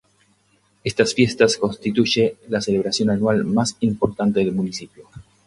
Estas 0.83 1.13
fiestas 1.13 1.57
constituye 1.57 2.35
la 2.47 2.59
celebración 2.59 3.11
anual 3.11 3.45
más 3.45 3.77
importante 3.81 4.39
del 4.39 4.51
municipio. 4.51 5.07